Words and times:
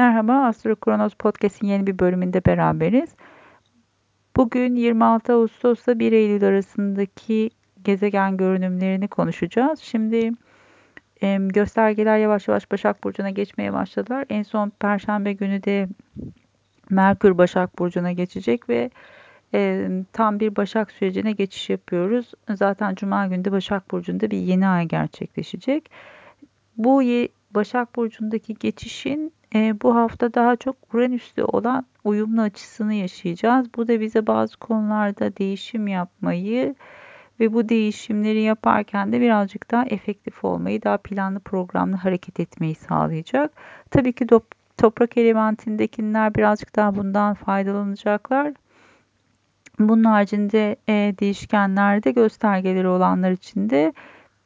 Merhaba, 0.00 0.46
Astro 0.46 0.76
Kronos 0.76 1.14
Podcast'in 1.14 1.66
yeni 1.66 1.86
bir 1.86 1.98
bölümünde 1.98 2.44
beraberiz. 2.44 3.10
Bugün 4.36 4.76
26 4.76 5.32
Ağustos'la 5.32 5.98
1 5.98 6.12
Eylül 6.12 6.44
arasındaki 6.44 7.50
gezegen 7.84 8.36
görünümlerini 8.36 9.08
konuşacağız. 9.08 9.80
Şimdi 9.80 10.32
göstergeler 11.48 12.18
yavaş 12.18 12.48
yavaş 12.48 12.70
Başak 12.70 13.04
Burcu'na 13.04 13.30
geçmeye 13.30 13.72
başladılar. 13.72 14.24
En 14.30 14.42
son 14.42 14.70
Perşembe 14.70 15.32
günü 15.32 15.62
de 15.62 15.88
Merkür 16.90 17.38
Başak 17.38 17.78
Burcu'na 17.78 18.12
geçecek 18.12 18.68
ve 18.68 18.90
tam 20.12 20.40
bir 20.40 20.56
Başak 20.56 20.90
sürecine 20.90 21.32
geçiş 21.32 21.70
yapıyoruz. 21.70 22.32
Zaten 22.54 22.94
Cuma 22.94 23.26
günü 23.26 23.44
de 23.44 23.52
Başak 23.52 23.90
Burcu'nda 23.90 24.30
bir 24.30 24.38
yeni 24.38 24.68
ay 24.68 24.88
gerçekleşecek. 24.88 25.90
Bu 26.76 27.02
Başak 27.50 27.96
Burcu'ndaki 27.96 28.54
geçişin 28.54 29.32
e, 29.54 29.80
bu 29.82 29.96
hafta 29.96 30.34
daha 30.34 30.56
çok 30.56 30.76
Uranüs'te 30.94 31.44
olan 31.44 31.86
uyumlu 32.04 32.40
açısını 32.42 32.94
yaşayacağız. 32.94 33.66
Bu 33.76 33.88
da 33.88 34.00
bize 34.00 34.26
bazı 34.26 34.56
konularda 34.56 35.36
değişim 35.36 35.88
yapmayı 35.88 36.74
ve 37.40 37.52
bu 37.52 37.68
değişimleri 37.68 38.42
yaparken 38.42 39.12
de 39.12 39.20
birazcık 39.20 39.70
daha 39.70 39.84
efektif 39.84 40.44
olmayı, 40.44 40.82
daha 40.82 40.96
planlı 40.96 41.40
programlı 41.40 41.96
hareket 41.96 42.40
etmeyi 42.40 42.74
sağlayacak. 42.74 43.52
Tabii 43.90 44.12
ki 44.12 44.26
toprak 44.76 45.16
elementindekiler 45.16 46.34
birazcık 46.34 46.76
daha 46.76 46.96
bundan 46.96 47.34
faydalanacaklar. 47.34 48.52
Bunun 49.78 50.04
haricinde 50.04 50.76
e, 50.88 51.14
değişkenlerde 51.20 52.10
göstergeleri 52.10 52.88
olanlar 52.88 53.30
için 53.30 53.70
de 53.70 53.92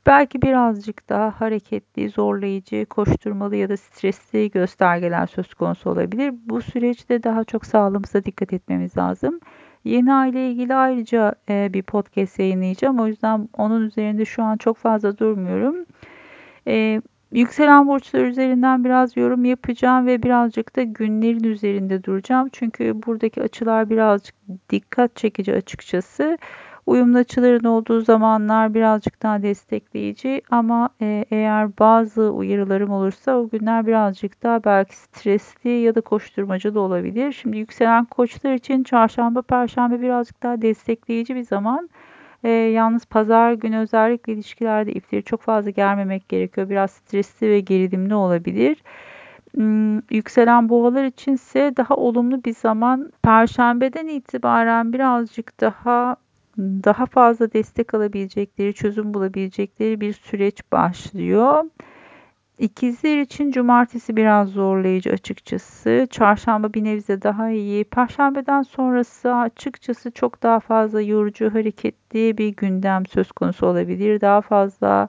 Belki 0.06 0.42
birazcık 0.42 1.08
daha 1.08 1.40
hareketli, 1.40 2.08
zorlayıcı, 2.08 2.86
koşturmalı 2.86 3.56
ya 3.56 3.68
da 3.68 3.76
stresli 3.76 4.50
göstergeler 4.50 5.26
söz 5.26 5.54
konusu 5.54 5.90
olabilir. 5.90 6.34
Bu 6.46 6.62
süreçte 6.62 7.22
daha 7.22 7.44
çok 7.44 7.66
sağlığımıza 7.66 8.24
dikkat 8.24 8.52
etmemiz 8.52 8.96
lazım. 8.96 9.40
Yeni 9.84 10.14
ay 10.14 10.30
ile 10.30 10.50
ilgili 10.50 10.74
ayrıca 10.74 11.34
e, 11.48 11.70
bir 11.72 11.82
podcast 11.82 12.38
yayınlayacağım. 12.38 13.00
O 13.00 13.06
yüzden 13.06 13.48
onun 13.52 13.82
üzerinde 13.82 14.24
şu 14.24 14.42
an 14.42 14.56
çok 14.56 14.76
fazla 14.76 15.18
durmuyorum. 15.18 15.76
E, 16.66 17.02
yükselen 17.32 17.88
burçlar 17.88 18.20
üzerinden 18.20 18.84
biraz 18.84 19.16
yorum 19.16 19.44
yapacağım 19.44 20.06
ve 20.06 20.22
birazcık 20.22 20.76
da 20.76 20.82
günlerin 20.82 21.44
üzerinde 21.44 22.04
duracağım. 22.04 22.48
Çünkü 22.52 23.02
buradaki 23.06 23.42
açılar 23.42 23.90
birazcık 23.90 24.34
dikkat 24.70 25.16
çekici 25.16 25.54
açıkçası. 25.54 26.38
Uyumlu 26.86 27.18
açıların 27.18 27.64
olduğu 27.64 28.00
zamanlar 28.00 28.74
birazcık 28.74 29.22
daha 29.22 29.42
destekleyici 29.42 30.42
ama 30.50 30.88
e, 31.00 31.24
eğer 31.30 31.78
bazı 31.78 32.30
uyarılarım 32.30 32.90
olursa 32.90 33.36
o 33.36 33.48
günler 33.48 33.86
birazcık 33.86 34.42
daha 34.42 34.64
belki 34.64 34.96
stresli 34.96 35.70
ya 35.70 35.94
da 35.94 36.00
koşturmacı 36.00 36.74
da 36.74 36.80
olabilir. 36.80 37.32
Şimdi 37.32 37.58
yükselen 37.58 38.04
koçlar 38.04 38.54
için 38.54 38.82
çarşamba, 38.84 39.42
perşembe 39.42 40.00
birazcık 40.00 40.42
daha 40.42 40.62
destekleyici 40.62 41.34
bir 41.34 41.42
zaman. 41.44 41.90
E, 42.44 42.48
yalnız 42.48 43.06
pazar 43.06 43.52
günü 43.52 43.78
özellikle 43.78 44.32
ilişkilerde 44.32 44.92
ipleri 44.92 45.22
çok 45.22 45.42
fazla 45.42 45.70
germemek 45.70 46.28
gerekiyor. 46.28 46.70
Biraz 46.70 46.90
stresli 46.90 47.48
ve 47.50 47.60
gerilimli 47.60 48.14
olabilir. 48.14 48.82
Hmm, 49.54 49.98
yükselen 50.10 50.68
boğalar 50.68 51.04
içinse 51.04 51.72
daha 51.76 51.96
olumlu 51.96 52.44
bir 52.44 52.54
zaman. 52.54 53.12
Perşembeden 53.22 54.06
itibaren 54.06 54.92
birazcık 54.92 55.60
daha 55.60 56.16
daha 56.58 57.06
fazla 57.06 57.52
destek 57.52 57.94
alabilecekleri, 57.94 58.74
çözüm 58.74 59.14
bulabilecekleri 59.14 60.00
bir 60.00 60.12
süreç 60.12 60.72
başlıyor. 60.72 61.64
İkizler 62.58 63.20
için 63.20 63.50
cumartesi 63.50 64.16
biraz 64.16 64.48
zorlayıcı 64.48 65.10
açıkçası. 65.10 66.06
Çarşamba 66.10 66.74
bir 66.74 66.84
nebze 66.84 67.22
daha 67.22 67.50
iyi. 67.50 67.84
Perşembeden 67.84 68.62
sonrası 68.62 69.34
açıkçası 69.34 70.10
çok 70.10 70.42
daha 70.42 70.60
fazla 70.60 71.00
yorucu, 71.00 71.54
hareketli 71.54 72.38
bir 72.38 72.48
gündem 72.48 73.06
söz 73.06 73.32
konusu 73.32 73.66
olabilir. 73.66 74.20
Daha 74.20 74.40
fazla 74.40 75.08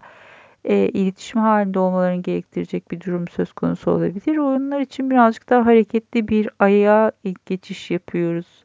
e, 0.64 0.90
iletişim 0.90 1.42
halinde 1.42 1.80
olmalarını 1.80 2.22
gerektirecek 2.22 2.92
bir 2.92 3.02
durum 3.02 3.28
söz 3.28 3.54
konusu 3.54 3.92
olabilir. 3.92 4.38
Oyunlar 4.38 4.80
için 4.80 5.10
birazcık 5.10 5.50
daha 5.50 5.66
hareketli 5.66 6.28
bir 6.28 6.50
aya 6.60 7.12
geçiş 7.46 7.92
yapıyoruz. 7.92 8.65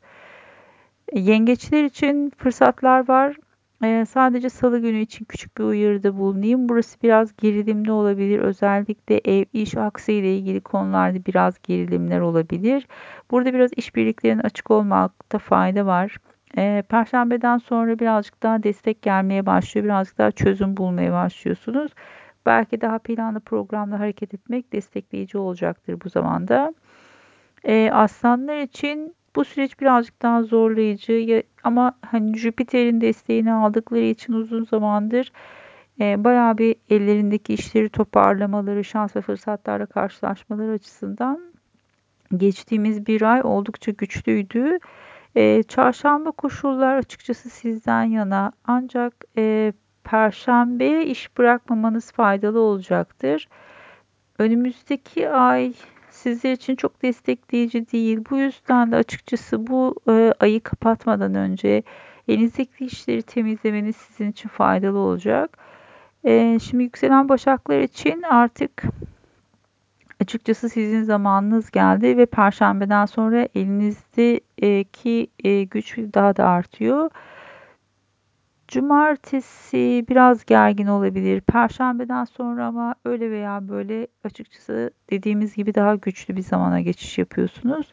Yengeçler 1.14 1.84
için 1.84 2.32
fırsatlar 2.38 3.08
var. 3.08 3.36
Ee, 3.84 4.04
sadece 4.08 4.48
salı 4.48 4.78
günü 4.78 4.98
için 5.00 5.24
küçük 5.24 5.58
bir 5.58 5.64
uyarıda 5.64 6.16
bulunayım. 6.18 6.68
Burası 6.68 7.02
biraz 7.02 7.36
gerilimli 7.36 7.92
olabilir. 7.92 8.38
Özellikle 8.38 9.20
ev, 9.24 9.44
iş, 9.52 9.76
aksi 9.76 10.12
ile 10.12 10.36
ilgili 10.36 10.60
konularda 10.60 11.26
biraz 11.26 11.54
gerilimler 11.62 12.20
olabilir. 12.20 12.88
Burada 13.30 13.54
biraz 13.54 13.70
işbirliklerinin 13.76 14.42
açık 14.42 14.70
olmakta 14.70 15.38
fayda 15.38 15.86
var. 15.86 16.16
Ee, 16.58 16.82
Perşembeden 16.88 17.58
sonra 17.58 17.98
birazcık 17.98 18.42
daha 18.42 18.62
destek 18.62 19.02
gelmeye 19.02 19.46
başlıyor. 19.46 19.84
Birazcık 19.84 20.18
daha 20.18 20.30
çözüm 20.30 20.76
bulmaya 20.76 21.12
başlıyorsunuz. 21.12 21.92
Belki 22.46 22.80
daha 22.80 22.98
planlı 22.98 23.40
programla 23.40 23.98
hareket 24.00 24.34
etmek 24.34 24.72
destekleyici 24.72 25.38
olacaktır 25.38 26.00
bu 26.04 26.08
zamanda. 26.08 26.74
Ee, 27.64 27.90
aslanlar 27.92 28.58
için 28.58 29.14
bu 29.36 29.44
süreç 29.44 29.80
birazcık 29.80 30.22
daha 30.22 30.42
zorlayıcı 30.42 31.42
ama 31.64 31.92
hani 32.06 32.38
Jüpiter'in 32.38 33.00
desteğini 33.00 33.52
aldıkları 33.52 34.04
için 34.04 34.32
uzun 34.32 34.64
zamandır 34.64 35.32
e, 36.00 36.24
bayağı 36.24 36.58
bir 36.58 36.76
ellerindeki 36.90 37.54
işleri 37.54 37.88
toparlamaları, 37.88 38.84
şans 38.84 39.16
ve 39.16 39.20
fırsatlarla 39.20 39.86
karşılaşmaları 39.86 40.72
açısından 40.72 41.40
geçtiğimiz 42.36 43.06
bir 43.06 43.22
ay 43.22 43.40
oldukça 43.44 43.92
güçlüydü. 43.92 44.78
E, 45.34 45.62
çarşamba 45.62 46.30
koşullar 46.30 46.96
açıkçası 46.96 47.50
sizden 47.50 48.04
yana 48.04 48.52
ancak 48.64 49.14
e, 49.38 49.72
perşembeye 50.04 51.06
iş 51.06 51.38
bırakmamanız 51.38 52.12
faydalı 52.12 52.60
olacaktır. 52.60 53.48
Önümüzdeki 54.38 55.28
ay 55.28 55.72
sizler 56.20 56.52
için 56.52 56.76
çok 56.76 57.02
destekleyici 57.02 57.92
değil. 57.92 58.18
Bu 58.30 58.36
yüzden 58.36 58.92
de 58.92 58.96
açıkçası 58.96 59.66
bu 59.66 59.94
e, 60.08 60.32
ayı 60.40 60.60
kapatmadan 60.60 61.34
önce 61.34 61.82
elinizdeki 62.28 62.84
işleri 62.84 63.22
temizlemeniz 63.22 63.96
sizin 63.96 64.30
için 64.30 64.48
faydalı 64.48 64.98
olacak. 64.98 65.58
E, 66.24 66.58
şimdi 66.58 66.84
yükselen 66.84 67.28
başaklar 67.28 67.80
için 67.80 68.22
artık 68.22 68.82
açıkçası 70.20 70.68
sizin 70.68 71.02
zamanınız 71.02 71.70
geldi 71.70 72.16
ve 72.16 72.26
perşembeden 72.26 73.06
sonra 73.06 73.48
elinizdeki 73.54 75.30
e, 75.44 75.62
güç 75.62 75.98
daha 75.98 76.36
da 76.36 76.46
artıyor. 76.46 77.10
Cumartesi 78.70 80.04
biraz 80.08 80.44
gergin 80.44 80.86
olabilir. 80.86 81.40
Perşembeden 81.40 82.24
sonra 82.24 82.66
ama 82.66 82.94
öyle 83.04 83.30
veya 83.30 83.68
böyle 83.68 84.06
açıkçası 84.24 84.90
dediğimiz 85.10 85.54
gibi 85.54 85.74
daha 85.74 85.94
güçlü 85.94 86.36
bir 86.36 86.42
zamana 86.42 86.80
geçiş 86.80 87.18
yapıyorsunuz. 87.18 87.92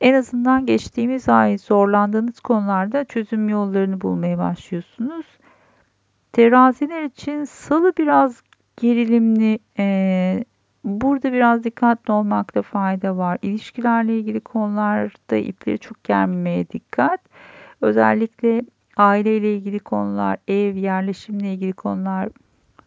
En 0.00 0.14
azından 0.14 0.66
geçtiğimiz 0.66 1.28
ay 1.28 1.58
zorlandığınız 1.58 2.40
konularda 2.40 3.04
çözüm 3.04 3.48
yollarını 3.48 4.00
bulmaya 4.00 4.38
başlıyorsunuz. 4.38 5.26
Teraziler 6.32 7.02
için 7.02 7.44
salı 7.44 7.92
biraz 7.98 8.42
gerilimli. 8.76 9.58
Ee, 9.78 10.44
burada 10.84 11.32
biraz 11.32 11.64
dikkatli 11.64 12.12
olmakta 12.12 12.62
fayda 12.62 13.16
var. 13.16 13.38
İlişkilerle 13.42 14.18
ilgili 14.18 14.40
konularda 14.40 15.36
ipleri 15.36 15.78
çok 15.78 16.04
germemeye 16.04 16.68
dikkat. 16.68 17.20
Özellikle 17.80 18.62
aileyle 18.96 19.54
ilgili 19.54 19.78
konular, 19.78 20.38
ev, 20.48 20.76
yerleşimle 20.76 21.52
ilgili 21.52 21.72
konular 21.72 22.28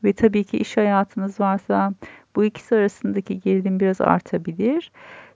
ve 0.04 0.14
tabii 0.14 0.44
ki 0.44 0.58
iş 0.58 0.78
hayatınız 0.78 1.40
varsa 1.40 1.94
bu 2.36 2.44
ikisi 2.46 2.76
arasındaki 2.76 3.40
gerilim 3.40 3.80
biraz 3.80 4.02
artabilir. 4.02 4.92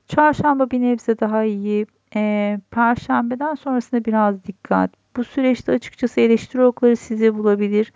Çarşamba 0.08 0.72
bir 0.72 0.82
nebze 0.82 1.20
daha 1.20 1.44
iyi. 1.44 1.86
E, 2.16 2.60
Perşembeden 2.72 3.56
sonrasında 3.56 4.06
biraz 4.06 4.44
dikkat. 4.44 4.92
Bu 5.18 5.24
süreçte 5.24 5.72
açıkçası 5.72 6.22
eleştiri 6.22 6.64
okları 6.66 6.96
sizi 6.96 7.36
bulabilir. 7.36 7.94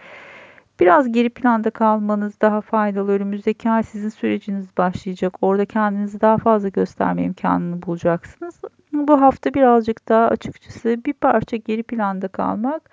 Biraz 0.80 1.12
geri 1.12 1.30
planda 1.30 1.70
kalmanız 1.70 2.42
daha 2.42 2.62
faydalı. 2.62 3.12
Önümüzdeki 3.12 3.70
ay 3.70 3.84
sizin 3.84 4.10
süreciniz 4.10 4.78
başlayacak. 4.78 5.34
Orada 5.42 5.66
kendinizi 5.66 6.22
daha 6.22 6.38
fazla 6.38 6.70
gösterme 6.70 7.24
imkanını 7.24 7.82
bulacaksınız. 7.82 8.62
Bu 8.94 9.22
hafta 9.22 9.54
birazcık 9.54 10.10
daha 10.10 10.28
açıkçası 10.28 11.06
bir 11.06 11.14
parça 11.14 11.58
geri 11.58 11.84
planda 11.84 12.28
kalmak 12.28 12.90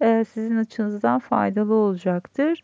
e, 0.00 0.24
sizin 0.24 0.56
açınızdan 0.56 1.18
faydalı 1.18 1.74
olacaktır. 1.74 2.62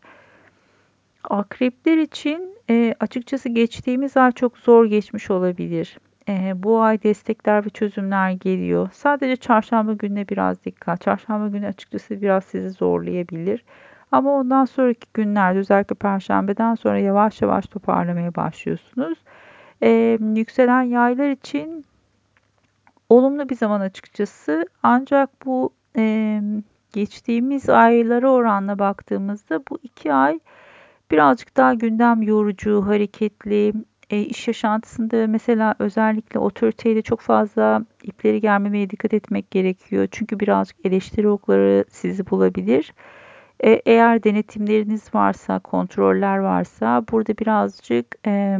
Akrepler 1.23 1.97
için 1.97 2.55
e, 2.69 2.95
açıkçası 2.99 3.49
geçtiğimiz 3.49 4.17
ay 4.17 4.31
çok 4.31 4.57
zor 4.57 4.85
geçmiş 4.85 5.31
olabilir. 5.31 5.97
E, 6.29 6.63
bu 6.63 6.81
ay 6.81 7.03
destekler 7.03 7.65
ve 7.65 7.69
çözümler 7.69 8.31
geliyor. 8.31 8.89
Sadece 8.93 9.35
çarşamba 9.35 9.93
gününe 9.93 10.27
biraz 10.27 10.65
dikkat. 10.65 11.01
Çarşamba 11.01 11.47
günü 11.47 11.67
açıkçası 11.67 12.21
biraz 12.21 12.45
sizi 12.45 12.69
zorlayabilir. 12.69 13.63
Ama 14.15 14.31
ondan 14.31 14.65
sonraki 14.65 15.07
günlerde 15.13 15.59
özellikle 15.59 15.95
perşembeden 15.95 16.75
sonra 16.75 16.99
yavaş 16.99 17.41
yavaş 17.41 17.65
toparlamaya 17.65 18.35
başlıyorsunuz. 18.35 19.17
E, 19.83 20.19
yükselen 20.35 20.81
yaylar 20.81 21.29
için 21.29 21.85
olumlu 23.09 23.49
bir 23.49 23.55
zaman 23.55 23.81
açıkçası. 23.81 24.65
Ancak 24.83 25.45
bu 25.45 25.69
e, 25.97 26.41
geçtiğimiz 26.93 27.69
aylara 27.69 28.31
oranla 28.31 28.79
baktığımızda 28.79 29.59
bu 29.69 29.79
iki 29.83 30.13
ay 30.13 30.39
birazcık 31.11 31.57
daha 31.57 31.73
gündem 31.73 32.21
yorucu, 32.21 32.85
hareketli, 32.87 33.73
e, 34.09 34.19
iş 34.19 34.47
yaşantısında 34.47 35.27
mesela 35.27 35.75
özellikle 35.79 36.39
otoriteyle 36.39 37.01
çok 37.01 37.21
fazla 37.21 37.81
ipleri 38.03 38.41
germemeye 38.41 38.89
dikkat 38.89 39.13
etmek 39.13 39.51
gerekiyor. 39.51 40.07
Çünkü 40.11 40.39
birazcık 40.39 40.85
eleştiri 40.85 41.29
okları 41.29 41.85
sizi 41.89 42.29
bulabilir. 42.29 42.93
E, 43.63 43.69
eğer 43.85 44.23
denetimleriniz 44.23 45.15
varsa, 45.15 45.59
kontroller 45.59 46.37
varsa 46.37 47.03
burada 47.11 47.37
birazcık 47.37 48.15
e, 48.27 48.57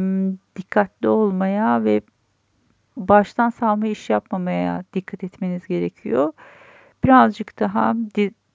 dikkatli 0.56 1.08
olmaya 1.08 1.84
ve 1.84 2.00
baştan 2.96 3.50
salma 3.50 3.86
iş 3.86 4.10
yapmamaya 4.10 4.84
dikkat 4.92 5.24
etmeniz 5.24 5.66
gerekiyor. 5.66 6.32
Birazcık 7.04 7.58
daha 7.58 7.94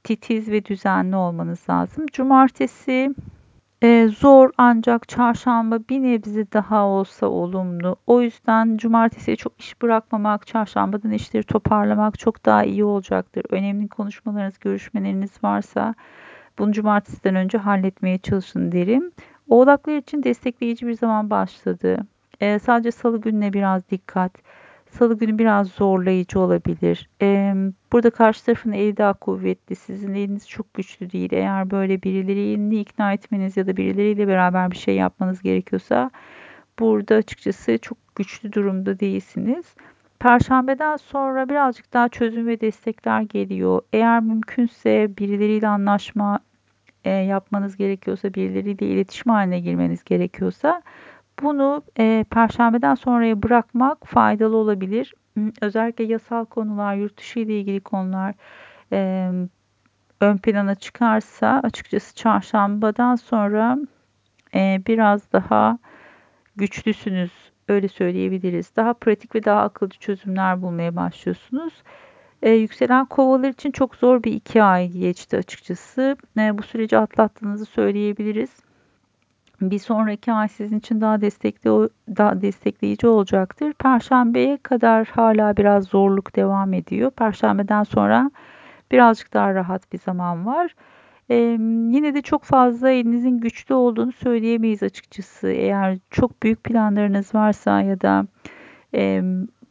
titiz 0.03 0.51
ve 0.51 0.65
düzenli 0.65 1.15
olmanız 1.15 1.69
lazım. 1.69 2.05
Cumartesi 2.13 3.15
e, 3.81 4.07
zor 4.07 4.49
ancak 4.57 5.09
çarşamba 5.09 5.79
bir 5.89 6.03
nebze 6.03 6.51
daha 6.53 6.85
olsa 6.85 7.27
olumlu. 7.27 7.95
O 8.07 8.21
yüzden 8.21 8.77
cumartesiye 8.77 9.37
çok 9.37 9.59
iş 9.59 9.81
bırakmamak, 9.81 10.47
çarşambadan 10.47 11.11
işleri 11.11 11.43
toparlamak 11.43 12.19
çok 12.19 12.45
daha 12.45 12.63
iyi 12.63 12.83
olacaktır. 12.83 13.43
Önemli 13.49 13.87
konuşmalarınız, 13.87 14.59
görüşmeleriniz 14.59 15.43
varsa 15.43 15.95
bunu 16.59 16.71
cumartesiden 16.71 17.35
önce 17.35 17.57
halletmeye 17.57 18.17
çalışın 18.17 18.71
derim. 18.71 19.11
Oğlaklar 19.49 19.97
için 19.97 20.23
destekleyici 20.23 20.87
bir 20.87 20.93
zaman 20.93 21.29
başladı. 21.29 21.97
E, 22.41 22.59
sadece 22.59 22.91
salı 22.91 23.21
gününe 23.21 23.53
biraz 23.53 23.89
dikkat. 23.89 24.31
Salı 24.89 25.17
günü 25.17 25.37
biraz 25.37 25.67
zorlayıcı 25.67 26.39
olabilir. 26.39 27.09
E, 27.21 27.53
burada 27.91 28.09
karşı 28.09 28.45
tarafın 28.45 28.71
eli 28.71 28.97
daha 28.97 29.13
kuvvetli. 29.13 29.75
Sizin 29.75 30.13
eliniz 30.13 30.49
çok 30.49 30.73
güçlü 30.73 31.11
değil. 31.11 31.29
Eğer 31.33 31.71
böyle 31.71 32.03
birilerini 32.03 32.79
ikna 32.79 33.13
etmeniz 33.13 33.57
ya 33.57 33.67
da 33.67 33.77
birileriyle 33.77 34.27
beraber 34.27 34.71
bir 34.71 34.77
şey 34.77 34.95
yapmanız 34.95 35.41
gerekiyorsa 35.41 36.11
burada 36.79 37.15
açıkçası 37.15 37.77
çok 37.81 37.97
güçlü 38.15 38.53
durumda 38.53 38.99
değilsiniz. 38.99 39.65
Perşembeden 40.21 40.97
sonra 40.97 41.49
birazcık 41.49 41.93
daha 41.93 42.09
çözüm 42.09 42.47
ve 42.47 42.61
destekler 42.61 43.21
geliyor. 43.21 43.81
Eğer 43.93 44.19
mümkünse 44.21 45.17
birileriyle 45.17 45.67
anlaşma 45.67 46.39
e, 47.05 47.09
yapmanız 47.09 47.77
gerekiyorsa, 47.77 48.33
birileriyle 48.33 48.85
iletişim 48.85 49.31
haline 49.31 49.59
girmeniz 49.59 50.03
gerekiyorsa 50.03 50.81
bunu 51.41 51.83
e, 51.99 52.25
perşembeden 52.29 52.95
sonraya 52.95 53.43
bırakmak 53.43 54.07
faydalı 54.07 54.57
olabilir. 54.57 55.13
Özellikle 55.61 56.03
yasal 56.03 56.45
konular, 56.45 56.95
yurt 56.95 57.17
dışı 57.17 57.39
ile 57.39 57.59
ilgili 57.59 57.79
konular 57.79 58.35
e, 58.91 59.31
ön 60.21 60.37
plana 60.37 60.75
çıkarsa 60.75 61.61
açıkçası 61.63 62.15
çarşambadan 62.15 63.15
sonra 63.15 63.77
e, 64.55 64.81
biraz 64.87 65.31
daha 65.31 65.77
güçlüsünüz. 66.55 67.50
Öyle 67.67 67.87
söyleyebiliriz. 67.87 68.75
Daha 68.75 68.93
pratik 68.93 69.35
ve 69.35 69.43
daha 69.43 69.61
akılcı 69.61 69.99
çözümler 69.99 70.61
bulmaya 70.61 70.95
başlıyorsunuz. 70.95 71.73
E, 72.41 72.49
yükselen 72.51 73.05
kovalar 73.05 73.49
için 73.49 73.71
çok 73.71 73.95
zor 73.95 74.23
bir 74.23 74.33
iki 74.33 74.63
ay 74.63 74.89
geçti 74.89 75.37
açıkçası. 75.37 76.17
E, 76.37 76.57
bu 76.57 76.63
süreci 76.63 76.97
atlattığınızı 76.97 77.65
söyleyebiliriz. 77.65 78.49
Bir 79.61 79.79
sonraki 79.79 80.33
ay 80.33 80.47
sizin 80.47 80.79
için 80.79 81.01
daha 81.01 81.21
destekli 81.21 81.89
daha 82.17 82.41
destekleyici 82.41 83.07
olacaktır. 83.07 83.73
Perşembeye 83.73 84.57
kadar 84.57 85.07
hala 85.07 85.57
biraz 85.57 85.85
zorluk 85.85 86.35
devam 86.35 86.73
ediyor. 86.73 87.11
Perşembeden 87.11 87.83
sonra 87.83 88.31
birazcık 88.91 89.33
daha 89.33 89.53
rahat 89.53 89.93
bir 89.93 89.97
zaman 89.97 90.45
var. 90.45 90.75
Yine 91.31 92.13
de 92.13 92.21
çok 92.21 92.43
fazla 92.43 92.89
elinizin 92.89 93.39
güçlü 93.39 93.75
olduğunu 93.75 94.11
söyleyemeyiz 94.11 94.83
açıkçası. 94.83 95.47
Eğer 95.47 95.97
çok 96.09 96.43
büyük 96.43 96.63
planlarınız 96.63 97.35
varsa 97.35 97.81
ya 97.81 98.01
da 98.01 98.25
e, 98.95 99.21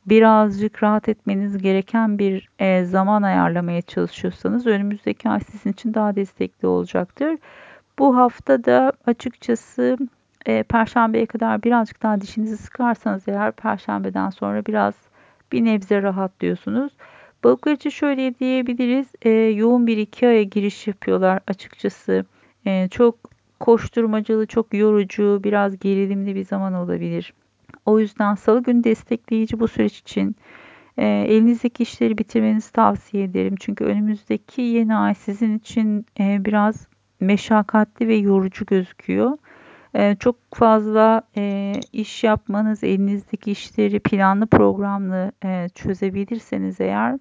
birazcık 0.06 0.82
rahat 0.82 1.08
etmeniz 1.08 1.58
gereken 1.58 2.18
bir 2.18 2.48
e, 2.58 2.84
zaman 2.84 3.22
ayarlamaya 3.22 3.82
çalışıyorsanız 3.82 4.66
önümüzdeki 4.66 5.28
ay 5.28 5.40
sizin 5.40 5.70
için 5.72 5.94
daha 5.94 6.16
destekli 6.16 6.68
olacaktır. 6.68 7.38
Bu 7.98 8.16
hafta 8.16 8.64
da 8.64 8.92
açıkçası 9.06 9.96
e, 10.46 10.62
perşembeye 10.62 11.26
kadar 11.26 11.62
birazcık 11.62 12.02
daha 12.02 12.20
dişinizi 12.20 12.56
sıkarsanız 12.56 13.28
eğer 13.28 13.52
perşembeden 13.52 14.30
sonra 14.30 14.66
biraz 14.66 14.94
bir 15.52 15.64
nebze 15.64 16.02
rahatlıyorsunuz. 16.02 16.92
Balıklar 17.44 17.72
için 17.72 17.90
şöyle 17.90 18.38
diyebiliriz. 18.38 19.06
E, 19.22 19.30
yoğun 19.30 19.86
bir 19.86 19.96
iki 19.96 20.26
aya 20.26 20.42
giriş 20.42 20.86
yapıyorlar 20.86 21.40
açıkçası. 21.46 22.24
E, 22.66 22.88
çok 22.88 23.16
koşturmacalı, 23.60 24.46
çok 24.46 24.74
yorucu, 24.74 25.40
biraz 25.44 25.78
gerilimli 25.78 26.34
bir 26.34 26.44
zaman 26.44 26.74
olabilir. 26.74 27.34
O 27.86 28.00
yüzden 28.00 28.34
salı 28.34 28.62
günü 28.62 28.84
destekleyici 28.84 29.60
bu 29.60 29.68
süreç 29.68 29.98
için 29.98 30.36
e, 30.98 31.06
elinizdeki 31.06 31.82
işleri 31.82 32.18
bitirmenizi 32.18 32.72
tavsiye 32.72 33.24
ederim. 33.24 33.54
Çünkü 33.60 33.84
önümüzdeki 33.84 34.62
yeni 34.62 34.96
ay 34.96 35.14
sizin 35.14 35.58
için 35.58 36.06
e, 36.20 36.44
biraz 36.44 36.88
meşakkatli 37.20 38.08
ve 38.08 38.14
yorucu 38.14 38.66
gözüküyor. 38.66 39.38
E, 39.94 40.16
çok 40.20 40.36
fazla 40.54 41.22
e, 41.36 41.72
iş 41.92 42.24
yapmanız, 42.24 42.84
elinizdeki 42.84 43.50
işleri 43.50 44.00
planlı 44.00 44.46
programlı 44.46 45.32
e, 45.44 45.68
çözebilirseniz 45.74 46.80
eğer 46.80 47.18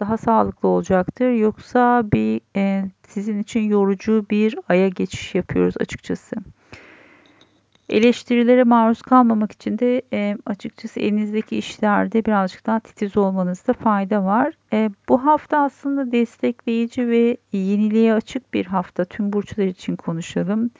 daha 0.00 0.16
sağlıklı 0.16 0.68
olacaktır. 0.68 1.30
Yoksa 1.30 2.04
bir 2.12 2.40
e, 2.56 2.84
sizin 3.08 3.38
için 3.38 3.60
yorucu 3.60 4.26
bir 4.30 4.58
aya 4.68 4.88
geçiş 4.88 5.34
yapıyoruz 5.34 5.74
açıkçası. 5.80 6.36
Eleştirilere 7.88 8.64
maruz 8.64 9.02
kalmamak 9.02 9.52
için 9.52 9.78
de 9.78 10.02
e, 10.12 10.38
açıkçası 10.46 11.00
elinizdeki 11.00 11.56
işlerde 11.56 12.24
birazcık 12.24 12.66
daha 12.66 12.80
titiz 12.80 13.16
olmanızda 13.16 13.72
fayda 13.72 14.24
var. 14.24 14.54
E, 14.72 14.90
bu 15.08 15.24
hafta 15.24 15.58
aslında 15.58 16.12
destekleyici 16.12 17.08
ve 17.08 17.36
yeniliğe 17.52 18.14
açık 18.14 18.54
bir 18.54 18.66
hafta. 18.66 19.04
Tüm 19.04 19.32
burçlar 19.32 19.64
için 19.64 19.96
konuşalım. 19.96 20.70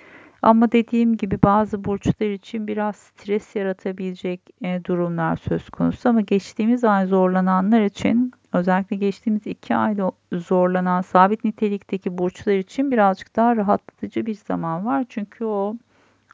Ama 0.46 0.72
dediğim 0.72 1.16
gibi 1.16 1.38
bazı 1.44 1.84
burçlar 1.84 2.30
için 2.30 2.66
biraz 2.66 2.96
stres 2.96 3.56
yaratabilecek 3.56 4.40
e, 4.64 4.84
durumlar 4.84 5.36
söz 5.36 5.70
konusu. 5.70 6.08
Ama 6.08 6.20
geçtiğimiz 6.20 6.84
ay 6.84 7.06
zorlananlar 7.06 7.80
için 7.80 8.32
özellikle 8.52 8.96
geçtiğimiz 8.96 9.46
iki 9.46 9.76
ayda 9.76 10.10
zorlanan 10.32 11.00
sabit 11.00 11.44
nitelikteki 11.44 12.18
burçlar 12.18 12.54
için 12.54 12.90
birazcık 12.90 13.36
daha 13.36 13.56
rahatlatıcı 13.56 14.26
bir 14.26 14.34
zaman 14.34 14.86
var. 14.86 15.04
Çünkü 15.08 15.44
o 15.44 15.76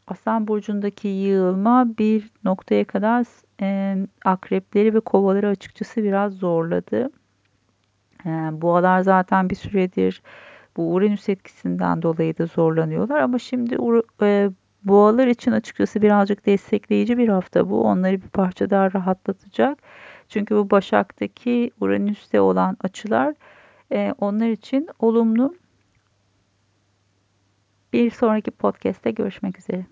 Aslan 0.06 0.48
burcundaki 0.48 1.08
yığılma 1.08 1.86
bir 1.98 2.30
noktaya 2.44 2.84
kadar 2.84 3.26
e, 3.62 3.96
akrepleri 4.24 4.94
ve 4.94 5.00
kovaları 5.00 5.48
açıkçası 5.48 6.02
biraz 6.02 6.32
zorladı. 6.32 7.10
E, 8.26 8.30
boğalar 8.52 9.00
zaten 9.00 9.50
bir 9.50 9.56
süredir 9.56 10.22
bu 10.76 10.92
Uranüs 10.94 11.28
etkisinden 11.28 12.02
dolayı 12.02 12.38
da 12.38 12.46
zorlanıyorlar 12.46 13.20
ama 13.20 13.38
şimdi 13.38 13.76
e, 14.22 14.50
boğalar 14.84 15.26
için 15.26 15.52
açıkçası 15.52 16.02
birazcık 16.02 16.46
destekleyici 16.46 17.18
bir 17.18 17.28
hafta 17.28 17.70
bu. 17.70 17.84
Onları 17.84 18.22
bir 18.22 18.28
parça 18.28 18.70
daha 18.70 18.92
rahatlatacak. 18.92 19.78
Çünkü 20.28 20.54
bu 20.56 20.70
Başak'taki 20.70 21.70
Uranüs'te 21.80 22.40
olan 22.40 22.76
açılar 22.80 23.34
e, 23.92 24.14
onlar 24.18 24.48
için 24.48 24.88
olumlu. 24.98 25.54
Bir 27.92 28.10
sonraki 28.10 28.50
podcast'te 28.50 29.10
görüşmek 29.10 29.58
üzere. 29.58 29.86